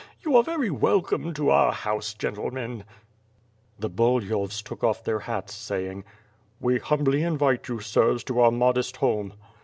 [0.25, 2.85] You are very welcome to our house, gentlemen!"
[3.77, 6.05] The Bulyhovs took off their hats saying:
[6.59, 9.33] "We humbly invite you, sirs, to ur modest home."